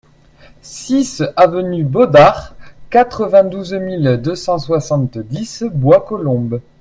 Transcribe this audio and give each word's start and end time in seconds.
six 0.63 1.21
avenue 1.37 1.83
Baudard, 1.83 2.55
quatre-vingt-douze 2.89 3.75
mille 3.75 4.19
deux 4.23 4.33
cent 4.33 4.57
soixante-dix 4.57 5.63
Bois-Colombes 5.71 6.59